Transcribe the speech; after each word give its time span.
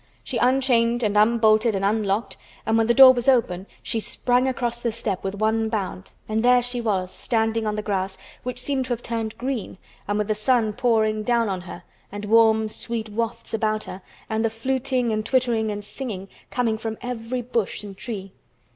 She 0.23 0.37
unchained 0.39 1.03
and 1.03 1.15
unbolted 1.15 1.75
and 1.75 1.85
unlocked 1.85 2.35
and 2.65 2.75
when 2.75 2.87
the 2.87 2.93
door 2.95 3.13
was 3.13 3.29
open 3.29 3.67
she 3.83 3.99
sprang 3.99 4.47
across 4.47 4.81
the 4.81 4.91
step 4.91 5.23
with 5.23 5.35
one 5.35 5.69
bound, 5.69 6.09
and 6.27 6.41
there 6.41 6.63
she 6.63 6.81
was 6.81 7.11
standing 7.13 7.67
on 7.67 7.75
the 7.75 7.83
grass, 7.83 8.17
which 8.41 8.57
seemed 8.59 8.85
to 8.85 8.93
have 8.93 9.03
turned 9.03 9.37
green, 9.37 9.77
and 10.07 10.17
with 10.17 10.27
the 10.27 10.33
sun 10.33 10.73
pouring 10.73 11.21
down 11.21 11.49
on 11.49 11.61
her 11.61 11.83
and 12.11 12.25
warm 12.25 12.67
sweet 12.67 13.09
wafts 13.09 13.53
about 13.53 13.83
her 13.83 14.01
and 14.27 14.43
the 14.43 14.49
fluting 14.49 15.13
and 15.13 15.23
twittering 15.23 15.69
and 15.69 15.85
singing 15.85 16.27
coming 16.49 16.79
from 16.79 16.97
every 17.03 17.43
bush 17.43 17.83
and 17.83 17.95
tree. 17.95 18.33